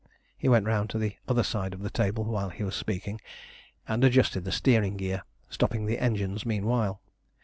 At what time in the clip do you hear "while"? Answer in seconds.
2.23-2.49